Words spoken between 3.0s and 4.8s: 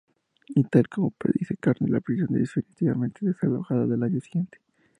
desalojada al año siguiente.